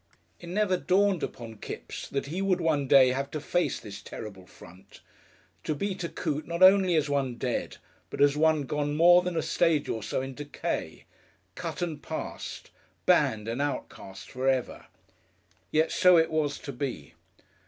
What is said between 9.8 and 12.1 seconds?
or so in decay, cut and